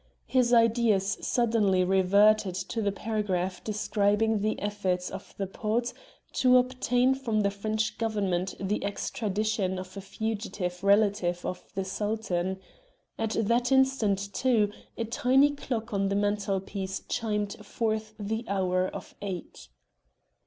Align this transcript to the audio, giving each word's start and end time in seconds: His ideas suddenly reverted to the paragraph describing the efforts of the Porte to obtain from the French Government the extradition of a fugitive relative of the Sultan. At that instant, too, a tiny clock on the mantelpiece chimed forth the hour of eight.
His 0.25 0.51
ideas 0.51 1.19
suddenly 1.21 1.83
reverted 1.83 2.55
to 2.55 2.81
the 2.81 2.91
paragraph 2.91 3.63
describing 3.63 4.39
the 4.39 4.59
efforts 4.59 5.11
of 5.11 5.35
the 5.37 5.45
Porte 5.45 5.93
to 6.33 6.57
obtain 6.57 7.13
from 7.13 7.41
the 7.41 7.51
French 7.51 7.99
Government 7.99 8.55
the 8.59 8.83
extradition 8.83 9.77
of 9.77 9.95
a 9.95 10.01
fugitive 10.01 10.83
relative 10.83 11.45
of 11.45 11.63
the 11.75 11.85
Sultan. 11.85 12.59
At 13.19 13.35
that 13.41 13.71
instant, 13.71 14.33
too, 14.33 14.71
a 14.97 15.05
tiny 15.05 15.51
clock 15.51 15.93
on 15.93 16.09
the 16.09 16.15
mantelpiece 16.15 17.01
chimed 17.07 17.63
forth 17.63 18.15
the 18.17 18.43
hour 18.47 18.87
of 18.87 19.13
eight. 19.21 19.67